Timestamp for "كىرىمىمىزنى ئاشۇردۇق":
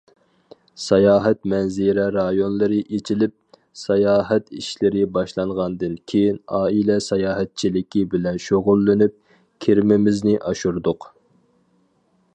9.67-11.11